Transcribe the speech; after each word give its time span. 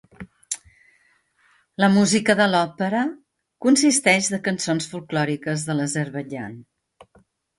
La 1.83 1.89
música 1.97 2.35
de 2.39 2.47
l'òpera 2.53 3.03
consisteix 3.67 4.29
de 4.35 4.39
cançons 4.49 4.89
folklòriques 4.95 5.67
de 5.71 5.79
l'Azerbaidjan. 5.81 6.57